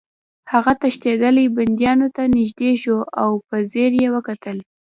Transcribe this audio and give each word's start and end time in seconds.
هغه 0.51 0.71
تښتېدلي 0.81 1.45
بندیانو 1.57 2.07
ته 2.15 2.23
نږدې 2.37 2.71
شو 2.83 2.97
او 3.21 3.31
په 3.47 3.55
ځیر 3.71 3.91
یې 4.01 4.07
وکتل 4.15 4.57